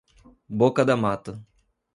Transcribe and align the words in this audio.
Boca 0.61 0.83
da 0.83 0.95
Mata 0.97 1.39